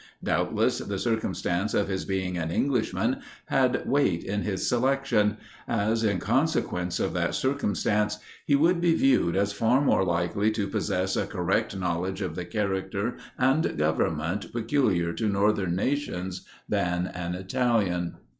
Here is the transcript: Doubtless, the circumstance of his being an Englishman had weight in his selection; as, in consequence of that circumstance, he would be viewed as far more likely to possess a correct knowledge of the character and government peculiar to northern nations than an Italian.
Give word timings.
Doubtless, 0.23 0.79
the 0.79 0.97
circumstance 0.97 1.75
of 1.75 1.87
his 1.87 2.05
being 2.05 2.35
an 2.35 2.49
Englishman 2.49 3.17
had 3.45 3.87
weight 3.87 4.23
in 4.23 4.41
his 4.41 4.67
selection; 4.67 5.37
as, 5.67 6.03
in 6.03 6.17
consequence 6.17 6.99
of 6.99 7.13
that 7.13 7.35
circumstance, 7.35 8.17
he 8.47 8.55
would 8.55 8.81
be 8.81 8.95
viewed 8.95 9.35
as 9.35 9.53
far 9.53 9.79
more 9.79 10.03
likely 10.03 10.49
to 10.53 10.67
possess 10.67 11.15
a 11.15 11.27
correct 11.27 11.77
knowledge 11.77 12.21
of 12.23 12.33
the 12.33 12.45
character 12.45 13.15
and 13.37 13.77
government 13.77 14.51
peculiar 14.51 15.13
to 15.13 15.29
northern 15.29 15.75
nations 15.75 16.47
than 16.67 17.05
an 17.05 17.35
Italian. 17.35 18.15